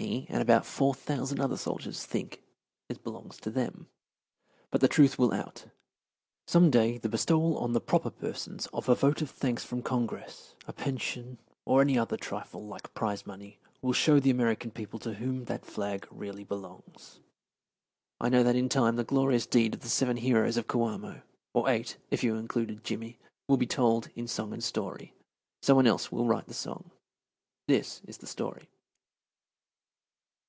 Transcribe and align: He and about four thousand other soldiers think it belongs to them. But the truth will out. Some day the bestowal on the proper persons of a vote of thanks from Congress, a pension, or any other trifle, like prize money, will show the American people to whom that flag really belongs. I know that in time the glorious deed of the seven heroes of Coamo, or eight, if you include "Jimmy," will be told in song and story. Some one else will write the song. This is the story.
He 0.00 0.26
and 0.30 0.40
about 0.40 0.64
four 0.64 0.94
thousand 0.94 1.40
other 1.40 1.56
soldiers 1.56 2.06
think 2.06 2.44
it 2.88 3.02
belongs 3.02 3.36
to 3.40 3.50
them. 3.50 3.88
But 4.70 4.80
the 4.80 4.86
truth 4.86 5.18
will 5.18 5.32
out. 5.34 5.64
Some 6.46 6.70
day 6.70 6.98
the 6.98 7.08
bestowal 7.08 7.58
on 7.58 7.72
the 7.72 7.80
proper 7.80 8.10
persons 8.10 8.66
of 8.68 8.88
a 8.88 8.94
vote 8.94 9.22
of 9.22 9.30
thanks 9.30 9.64
from 9.64 9.82
Congress, 9.82 10.54
a 10.68 10.72
pension, 10.72 11.40
or 11.64 11.80
any 11.80 11.98
other 11.98 12.16
trifle, 12.16 12.64
like 12.64 12.94
prize 12.94 13.26
money, 13.26 13.58
will 13.82 13.92
show 13.92 14.20
the 14.20 14.30
American 14.30 14.70
people 14.70 15.00
to 15.00 15.14
whom 15.14 15.46
that 15.46 15.66
flag 15.66 16.06
really 16.12 16.44
belongs. 16.44 17.18
I 18.20 18.28
know 18.28 18.44
that 18.44 18.54
in 18.56 18.68
time 18.68 18.94
the 18.94 19.02
glorious 19.02 19.46
deed 19.46 19.74
of 19.74 19.80
the 19.80 19.88
seven 19.88 20.18
heroes 20.18 20.56
of 20.56 20.68
Coamo, 20.68 21.22
or 21.54 21.68
eight, 21.68 21.96
if 22.12 22.22
you 22.22 22.36
include 22.36 22.84
"Jimmy," 22.84 23.18
will 23.48 23.56
be 23.56 23.66
told 23.66 24.10
in 24.14 24.28
song 24.28 24.52
and 24.52 24.62
story. 24.62 25.12
Some 25.60 25.74
one 25.74 25.88
else 25.88 26.12
will 26.12 26.28
write 26.28 26.46
the 26.46 26.54
song. 26.54 26.92
This 27.66 28.00
is 28.06 28.18
the 28.18 28.28
story. 28.28 28.68